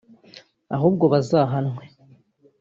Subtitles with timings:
[0.75, 1.83] ahubwo bazanahanwe